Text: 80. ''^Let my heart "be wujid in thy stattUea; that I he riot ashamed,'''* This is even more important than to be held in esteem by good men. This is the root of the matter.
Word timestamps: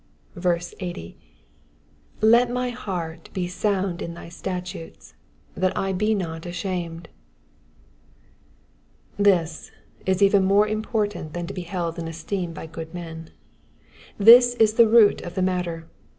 80. 0.35 1.15
''^Let 2.23 2.49
my 2.49 2.69
heart 2.71 3.29
"be 3.33 3.45
wujid 3.45 4.01
in 4.01 4.15
thy 4.15 4.29
stattUea; 4.29 5.13
that 5.53 5.77
I 5.77 5.93
he 5.93 6.15
riot 6.15 6.47
ashamed,'''* 6.47 7.05
This 9.19 9.69
is 10.07 10.23
even 10.23 10.43
more 10.43 10.67
important 10.67 11.33
than 11.33 11.45
to 11.45 11.53
be 11.53 11.61
held 11.61 11.99
in 11.99 12.07
esteem 12.07 12.51
by 12.51 12.65
good 12.65 12.95
men. 12.95 13.29
This 14.17 14.55
is 14.55 14.73
the 14.73 14.87
root 14.89 15.21
of 15.21 15.35
the 15.35 15.43
matter. 15.43 15.87